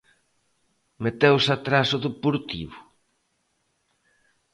Meteuse 1.03 1.49
atrás 1.53 1.87
o 1.97 2.03
Deportivo? 2.07 2.77